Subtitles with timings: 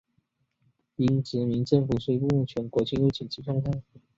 [0.95, 3.83] 英殖民政府宣布全国进入紧急状态。